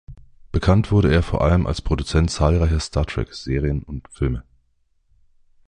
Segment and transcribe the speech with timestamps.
[0.51, 4.41] Bekannt wurde er vor allem als Produzent zahlreicher "Star-Trek"-Serien und -Filme.